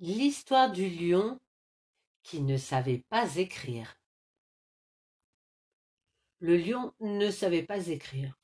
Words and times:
L'histoire 0.00 0.70
du 0.70 0.88
lion 0.88 1.40
qui 2.22 2.40
ne 2.42 2.56
savait 2.56 3.02
pas 3.08 3.34
écrire. 3.34 3.96
Le 6.38 6.56
lion 6.56 6.94
ne 7.00 7.32
savait 7.32 7.64
pas 7.64 7.88
écrire, 7.88 8.38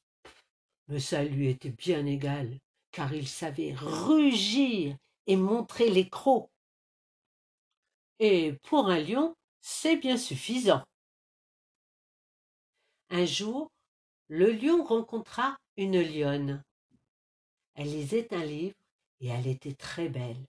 mais 0.88 0.98
ça 0.98 1.22
lui 1.22 1.48
était 1.48 1.70
bien 1.70 2.06
égal, 2.06 2.58
car 2.90 3.14
il 3.14 3.28
savait 3.28 3.72
rugir 3.72 4.96
et 5.28 5.36
montrer 5.36 5.90
les 5.90 6.08
crocs. 6.08 6.50
Et 8.18 8.54
pour 8.64 8.88
un 8.88 8.98
lion, 8.98 9.36
c'est 9.60 9.96
bien 9.96 10.16
suffisant. 10.16 10.82
Un 13.10 13.26
jour, 13.26 13.70
le 14.26 14.50
lion 14.50 14.82
rencontra 14.82 15.56
une 15.76 16.02
lionne. 16.02 16.64
Elle 17.74 17.92
lisait 17.92 18.34
un 18.34 18.44
livre 18.44 18.74
et 19.20 19.28
elle 19.28 19.46
était 19.46 19.74
très 19.74 20.08
belle. 20.08 20.44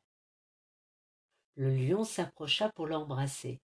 Le 1.56 1.74
lion 1.74 2.04
s'approcha 2.04 2.72
pour 2.74 2.88
l'embrasser. 2.88 3.62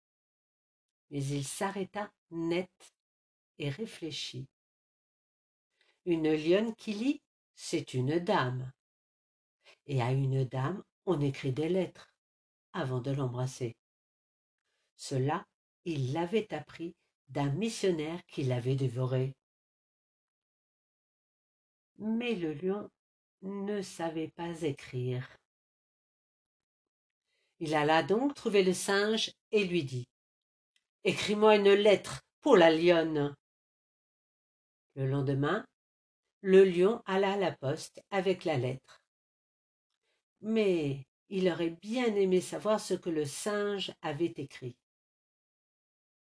Mais 1.10 1.24
il 1.24 1.46
s'arrêta 1.46 2.12
net 2.30 2.96
et 3.58 3.70
réfléchit. 3.70 4.48
Une 6.06 6.34
lionne 6.34 6.74
qui 6.76 6.94
lit, 6.94 7.22
c'est 7.54 7.94
une 7.94 8.20
dame. 8.20 8.72
Et 9.86 10.02
à 10.02 10.12
une 10.12 10.46
dame, 10.46 10.84
on 11.06 11.20
écrit 11.20 11.52
des 11.52 11.70
lettres 11.70 12.14
avant 12.74 13.02
de 13.02 13.12
l'embrasser. 13.12 13.76
Cela, 14.96 15.46
il 15.84 16.14
l'avait 16.14 16.54
appris 16.54 16.96
d'un 17.28 17.50
missionnaire 17.50 18.26
qui 18.28 18.44
l'avait 18.44 18.76
dévoré. 18.76 19.36
Mais 21.98 22.36
le 22.36 22.54
lion 22.54 22.90
ne 23.42 23.82
savait 23.82 24.30
pas 24.30 24.62
écrire. 24.62 25.28
Il 27.64 27.76
alla 27.76 28.02
donc 28.02 28.34
trouver 28.34 28.64
le 28.64 28.74
singe 28.74 29.32
et 29.52 29.64
lui 29.66 29.84
dit 29.84 30.08
Écris-moi 31.04 31.58
une 31.58 31.74
lettre 31.74 32.24
pour 32.42 32.58
la 32.58 32.72
lionne. 32.72 33.36
Le 34.96 35.06
lendemain, 35.06 35.64
le 36.42 36.66
lion 36.66 37.04
alla 37.06 37.34
à 37.34 37.38
la 37.38 37.52
poste 37.52 38.02
avec 38.10 38.46
la 38.46 38.58
lettre. 38.58 39.04
Mais 40.42 41.06
il 41.30 41.48
aurait 41.50 41.70
bien 41.70 42.16
aimé 42.16 42.42
savoir 42.42 42.80
ce 42.80 42.96
que 42.96 43.12
le 43.12 43.26
singe 43.26 43.94
avait 44.02 44.34
écrit. 44.38 44.76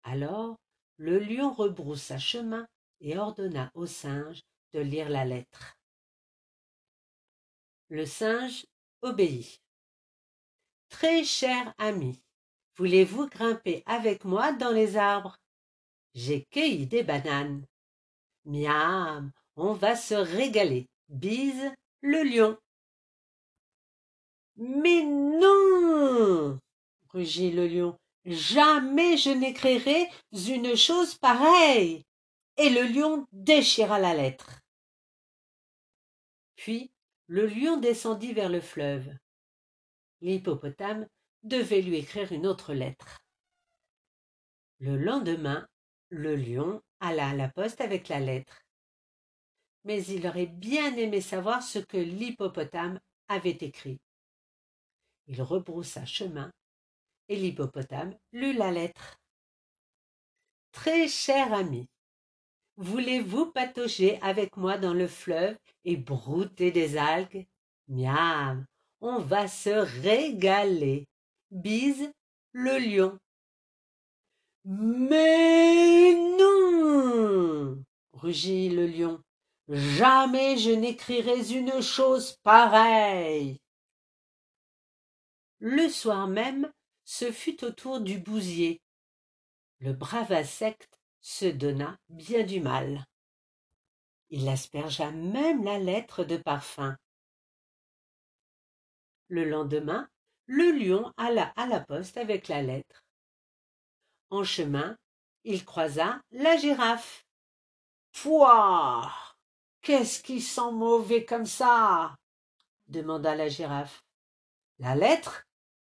Alors 0.04 0.56
le 0.98 1.18
lion 1.18 1.52
rebroussa 1.52 2.20
chemin 2.20 2.68
et 3.02 3.18
ordonna 3.18 3.72
au 3.74 3.88
singe 3.88 4.42
de 4.74 4.82
lire 4.82 5.10
la 5.10 5.26
lettre. 5.26 5.80
Le 7.90 8.06
singe 8.06 8.68
obéit. 9.02 9.60
Très 10.94 11.24
cher 11.24 11.74
ami, 11.80 12.22
voulez-vous 12.76 13.28
grimper 13.28 13.82
avec 13.88 14.26
moi 14.26 14.54
dans 14.54 14.70
les 14.70 14.96
arbres? 14.96 15.38
J'ai 16.14 16.46
cueilli 16.52 16.86
des 16.86 17.02
bananes. 17.02 17.66
Miam, 18.46 19.32
on 19.56 19.74
va 19.74 19.96
se 19.96 20.14
régaler. 20.14 20.88
Bise 21.10 21.74
le 22.02 22.24
lion. 22.24 22.58
Mais 24.56 25.02
non 25.04 26.60
rugit 27.10 27.52
le 27.52 27.68
lion. 27.68 27.98
Jamais 28.26 29.18
je 29.18 29.32
n'écrirai 29.32 30.08
une 30.32 30.76
chose 30.76 31.16
pareille. 31.16 32.06
Et 32.58 32.70
le 32.70 32.84
lion 32.84 33.26
déchira 33.32 33.98
la 33.98 34.14
lettre. 34.14 34.62
Puis 36.56 36.92
le 37.26 37.48
lion 37.48 37.78
descendit 37.78 38.34
vers 38.34 38.50
le 38.50 38.62
fleuve 38.62 39.12
l'hippopotame 40.24 41.08
devait 41.44 41.82
lui 41.82 41.98
écrire 41.98 42.32
une 42.32 42.48
autre 42.48 42.74
lettre. 42.74 43.20
Le 44.80 44.98
lendemain, 44.98 45.68
le 46.10 46.36
lion 46.36 46.82
alla 47.00 47.30
à 47.30 47.36
la 47.36 47.50
poste 47.50 47.82
avec 47.82 48.08
la 48.08 48.20
lettre. 48.20 48.62
Mais 49.84 50.04
il 50.06 50.26
aurait 50.26 50.48
bien 50.48 50.96
aimé 50.96 51.20
savoir 51.20 51.62
ce 51.62 51.80
que 51.80 51.98
l'hippopotame 51.98 53.00
avait 53.28 53.58
écrit. 53.62 54.00
Il 55.28 55.42
rebroussa 55.42 56.06
chemin 56.06 56.52
et 57.28 57.36
l'hippopotame 57.36 58.18
lut 58.32 58.54
la 58.54 58.72
lettre. 58.72 59.20
Très 60.72 61.08
cher 61.08 61.54
ami, 61.54 61.90
voulez-vous 62.78 63.52
patauger 63.52 64.22
avec 64.22 64.56
moi 64.56 64.78
dans 64.78 64.94
le 64.94 65.08
fleuve 65.08 65.58
et 65.84 65.98
brouter 65.98 66.72
des 66.72 66.98
algues? 66.98 67.46
Miam, 67.90 68.66
on 69.04 69.20
va 69.20 69.48
se 69.50 69.70
régaler. 70.02 71.08
Bise 71.52 72.12
le 72.54 72.80
lion. 72.80 73.20
Mais 74.64 76.16
non 76.40 77.84
rugit 78.14 78.70
le 78.70 78.88
lion. 78.88 79.22
Jamais 79.68 80.58
je 80.58 80.72
n'écrirai 80.72 81.52
une 81.52 81.82
chose 81.82 82.38
pareille. 82.44 83.60
Le 85.60 85.90
soir 85.90 86.28
même, 86.28 86.72
ce 87.04 87.32
fut 87.32 87.64
au 87.66 87.72
tour 87.72 88.00
du 88.00 88.20
bousier. 88.20 88.82
Le 89.80 89.92
brave 89.92 90.32
insecte 90.32 90.98
se 91.20 91.46
donna 91.46 91.98
bien 92.08 92.44
du 92.44 92.62
mal. 92.62 93.06
Il 94.30 94.48
aspergea 94.48 95.12
même 95.12 95.66
la 95.66 95.78
lettre 95.78 96.24
de 96.24 96.38
parfum. 96.38 96.98
Le 99.34 99.46
lendemain, 99.46 100.08
le 100.46 100.70
lion 100.78 101.12
alla 101.18 101.52
à 101.56 101.66
la 101.66 101.80
poste 101.80 102.18
avec 102.18 102.50
la 102.50 102.62
lettre. 102.62 103.04
En 104.30 104.44
chemin, 104.44 104.96
il 105.44 105.66
croisa 105.66 106.22
la 106.30 106.56
girafe. 106.56 107.26
Pouah 108.12 109.12
Qu'est-ce 109.82 110.22
qui 110.22 110.40
sent 110.40 110.72
mauvais 110.72 111.26
comme 111.26 111.48
ça? 111.48 112.16
demanda 112.86 113.34
la 113.34 113.50
girafe. 113.50 114.04
La 114.78 114.94
lettre? 114.94 115.48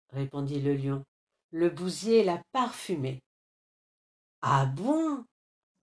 répondit 0.09 0.61
le 0.61 0.75
lion. 0.75 1.05
Le 1.53 1.71
bousier 1.71 2.25
l'a 2.25 2.43
parfumée. 2.51 3.23
Ah 4.43 4.67
bon? 4.67 5.25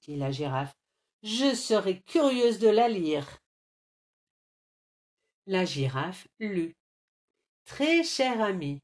dit 0.01 0.17
la 0.17 0.31
girafe. 0.31 0.75
Je 1.23 1.55
serais 1.55 2.01
curieuse 2.01 2.59
de 2.59 2.67
la 2.67 2.89
lire. 2.89 3.39
La 5.47 5.63
girafe 5.63 6.27
lut. 6.41 6.75
Très 7.65 8.03
cher 8.03 8.41
ami, 8.41 8.79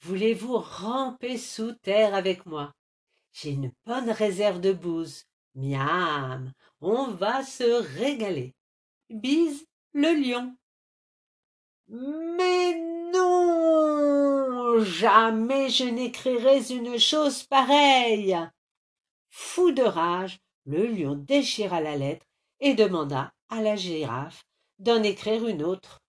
voulez-vous 0.00 0.56
ramper 0.56 1.36
sous 1.36 1.72
terre 1.72 2.14
avec 2.14 2.46
moi? 2.46 2.72
J'ai 3.32 3.50
une 3.50 3.72
bonne 3.84 4.10
réserve 4.10 4.60
de 4.60 4.72
bouse. 4.72 5.24
Miam, 5.54 6.50
on 6.80 7.08
va 7.08 7.44
se 7.44 7.98
régaler. 7.98 8.54
Bise 9.10 9.66
le 9.92 10.14
lion. 10.14 10.56
Mais 11.88 12.80
non 13.12 14.82
Jamais 14.82 15.68
je 15.68 15.84
n'écrirai 15.84 16.72
une 16.72 16.98
chose 16.98 17.42
pareille. 17.42 18.36
Fou 19.28 19.72
de 19.72 19.82
rage, 19.82 20.38
le 20.64 20.86
lion 20.86 21.14
déchira 21.14 21.82
la 21.82 21.96
lettre 21.96 22.26
et 22.60 22.74
demanda 22.74 23.32
à 23.50 23.60
la 23.60 23.76
girafe 23.76 24.44
d'en 24.78 25.02
écrire 25.02 25.46
une 25.46 25.62
autre. 25.62 26.01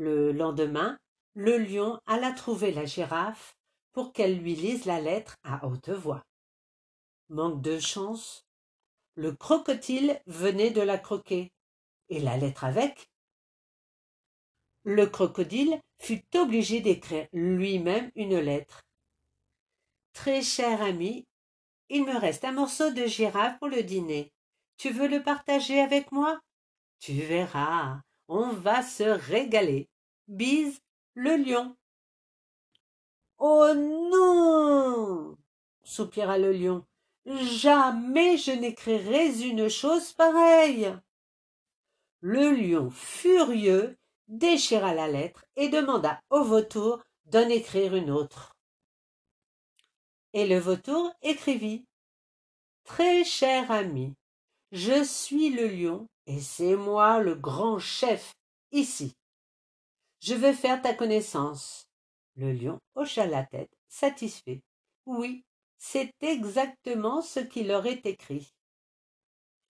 Le 0.00 0.30
lendemain, 0.30 0.96
le 1.34 1.58
lion 1.58 1.98
alla 2.06 2.30
trouver 2.30 2.70
la 2.70 2.84
girafe 2.84 3.56
pour 3.90 4.12
qu'elle 4.12 4.38
lui 4.38 4.54
lise 4.54 4.84
la 4.84 5.00
lettre 5.00 5.34
à 5.42 5.66
haute 5.66 5.88
voix. 5.88 6.22
Manque 7.30 7.60
de 7.62 7.80
chance. 7.80 8.46
Le 9.16 9.32
crocodile 9.32 10.22
venait 10.26 10.70
de 10.70 10.82
la 10.82 10.98
croquer. 10.98 11.50
Et 12.10 12.20
la 12.20 12.36
lettre 12.36 12.62
avec? 12.62 13.10
Le 14.84 15.06
crocodile 15.06 15.80
fut 16.00 16.22
obligé 16.36 16.80
d'écrire 16.80 17.26
lui-même 17.32 18.12
une 18.14 18.38
lettre. 18.38 18.82
Très 20.12 20.42
cher 20.42 20.80
ami, 20.80 21.26
il 21.88 22.04
me 22.04 22.16
reste 22.16 22.44
un 22.44 22.52
morceau 22.52 22.92
de 22.92 23.04
girafe 23.06 23.58
pour 23.58 23.66
le 23.66 23.82
dîner. 23.82 24.32
Tu 24.76 24.90
veux 24.90 25.08
le 25.08 25.24
partager 25.24 25.80
avec 25.80 26.12
moi? 26.12 26.38
Tu 27.00 27.14
verras, 27.14 28.00
on 28.28 28.52
va 28.52 28.82
se 28.82 29.02
régaler. 29.02 29.88
Bise 30.28 30.80
le 31.14 31.36
lion. 31.36 31.74
Oh 33.38 33.72
non 33.74 35.36
soupira 35.82 36.36
le 36.36 36.52
lion. 36.52 36.84
Jamais 37.24 38.36
je 38.36 38.52
n'écrirai 38.52 39.40
une 39.40 39.68
chose 39.68 40.12
pareille. 40.12 40.94
Le 42.20 42.50
lion, 42.50 42.90
furieux, 42.90 43.96
déchira 44.28 44.94
la 44.94 45.08
lettre 45.08 45.46
et 45.56 45.70
demanda 45.70 46.20
au 46.28 46.44
vautour 46.44 47.02
d'en 47.24 47.48
écrire 47.48 47.94
une 47.94 48.10
autre. 48.10 48.54
Et 50.34 50.46
le 50.46 50.58
vautour 50.58 51.10
écrivit. 51.22 51.86
Très 52.84 53.24
cher 53.24 53.70
ami, 53.70 54.14
je 54.72 55.02
suis 55.04 55.50
le 55.50 55.68
lion 55.68 56.06
et 56.26 56.40
c'est 56.40 56.76
moi 56.76 57.18
le 57.20 57.34
grand 57.34 57.78
chef 57.78 58.34
ici. 58.72 59.17
Je 60.20 60.34
veux 60.34 60.52
faire 60.52 60.82
ta 60.82 60.94
connaissance. 60.94 61.88
Le 62.36 62.52
lion 62.52 62.78
hocha 62.94 63.26
la 63.26 63.44
tête, 63.44 63.70
satisfait. 63.88 64.62
Oui, 65.06 65.44
c'est 65.76 66.12
exactement 66.20 67.22
ce 67.22 67.40
qu'il 67.40 67.70
aurait 67.72 68.00
écrit. 68.04 68.52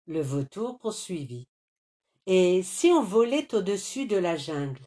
Le 0.07 0.21
vautour 0.21 0.77
poursuivit. 0.79 1.47
Et 2.27 2.63
si 2.63 2.87
on 2.87 3.03
volait 3.03 3.53
au-dessus 3.53 4.05
de 4.07 4.17
la 4.17 4.35
jungle? 4.35 4.85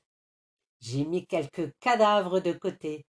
J'ai 0.80 1.04
mis 1.04 1.26
quelques 1.26 1.72
cadavres 1.80 2.40
de 2.40 2.52
côté. 2.52 3.04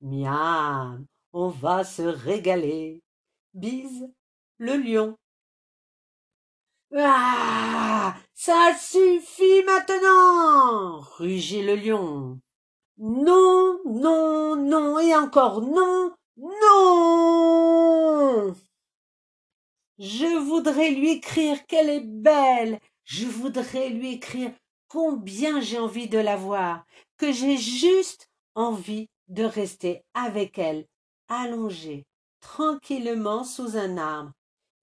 Miam, 0.00 1.06
on 1.32 1.48
va 1.48 1.84
se 1.84 2.02
régaler. 2.02 3.02
Bise, 3.54 4.10
le 4.58 4.76
lion. 4.76 5.16
Ah 6.96 8.14
Ça 8.34 8.72
suffit 8.78 9.64
maintenant 9.64 11.00
rugit 11.00 11.62
le 11.62 11.74
lion. 11.74 12.38
Non, 12.98 13.80
non, 13.84 14.54
non, 14.54 15.00
et 15.00 15.16
encore 15.16 15.60
non, 15.60 16.14
non. 16.36 16.54
Je 19.98 20.38
voudrais 20.38 20.90
lui 20.92 21.10
écrire 21.10 21.66
qu'elle 21.66 21.90
est 21.90 22.06
belle, 22.06 22.78
je 23.02 23.26
voudrais 23.26 23.88
lui 23.88 24.12
écrire 24.12 24.52
combien 24.86 25.60
j'ai 25.60 25.80
envie 25.80 26.08
de 26.08 26.18
la 26.18 26.36
voir, 26.36 26.84
que 27.16 27.32
j'ai 27.32 27.56
juste 27.56 28.30
envie 28.54 29.08
de 29.26 29.42
rester 29.42 30.04
avec 30.14 30.58
elle, 30.58 30.86
allongée, 31.28 32.06
tranquillement 32.40 33.42
sous 33.42 33.76
un 33.76 33.98
arbre, 33.98 34.32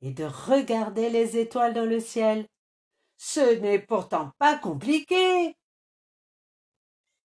et 0.02 0.12
de 0.12 0.26
regarder 0.26 1.10
les 1.10 1.38
étoiles 1.38 1.74
dans 1.74 1.86
le 1.86 2.00
ciel. 2.00 2.48
Ce 3.18 3.60
n'est 3.60 3.80
pourtant 3.80 4.32
pas 4.40 4.58
compliqué 4.58 5.56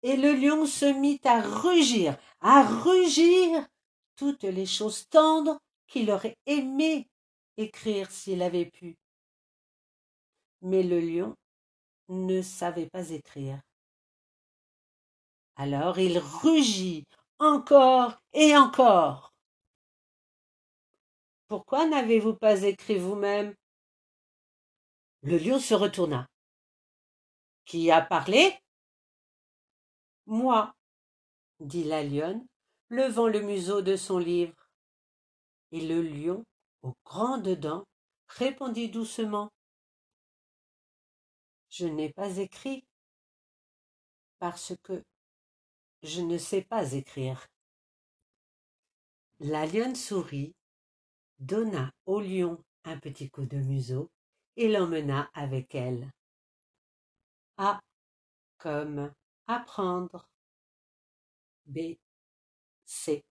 et 0.05 0.19
le 0.19 0.34
lion 0.34 0.66
se 0.66 0.84
mit 0.84 1.19
à 1.25 1.40
rugir, 1.40 2.16
à 2.40 2.62
rugir 2.62 3.66
toutes 4.16 4.44
les 4.44 4.66
choses 4.66 5.08
tendres 5.08 5.58
qu'il 5.88 6.11
aurait 6.11 6.37
aimé 6.44 7.08
écrire 7.56 8.11
s'il 8.11 8.43
avait 8.43 8.66
pu. 8.66 8.96
Mais 10.61 10.82
le 10.82 11.00
lion 11.00 11.34
ne 12.11 12.43
savait 12.43 12.88
pas 12.90 13.11
écrire. 13.11 13.61
Alors 15.56 15.99
il 15.99 16.19
rugit 16.19 17.05
encore 17.38 18.19
et 18.34 18.55
encore. 18.56 19.34
Pourquoi 21.49 21.87
n'avez-vous 21.87 22.35
pas 22.35 22.62
écrit 22.62 22.99
vous-même? 22.99 23.55
Le 25.23 25.38
lion 25.38 25.58
se 25.58 25.75
retourna. 25.75 26.29
Qui 27.64 27.91
a 27.91 28.02
parlé? 28.02 28.58
Moi, 30.26 30.75
dit 31.61 31.85
la 31.85 32.02
lionne, 32.02 32.46
levant 32.88 33.29
le 33.29 33.41
museau 33.41 33.82
de 33.82 33.96
son 33.96 34.19
livre. 34.19 34.55
Et 35.73 35.87
le 35.87 36.02
lion, 36.02 36.44
aux 36.82 36.94
grandes 37.05 37.55
dents, 37.55 37.85
répondit 38.29 38.88
doucement. 38.88 39.50
Je 41.70 41.87
n'ai 41.87 42.12
pas 42.12 42.37
écrit 42.38 42.87
parce 44.38 44.75
que 44.82 45.02
je 46.02 46.20
ne 46.20 46.38
sais 46.38 46.62
pas 46.62 46.93
écrire. 46.93 47.47
La 49.40 49.67
lionne 49.67 49.97
sourit, 49.97 50.55
donna 51.44 51.91
au 52.06 52.20
lion 52.20 52.64
un 52.85 52.99
petit 52.99 53.29
coup 53.31 53.44
de 53.44 53.58
museau 53.58 54.11
et 54.56 54.70
l'emmena 54.70 55.31
avec 55.35 55.75
elle. 55.75 56.11
Ah, 57.56 57.81
comme 58.58 59.12
apprendre. 59.46 60.29
B. 61.67 61.96
C. 62.85 63.25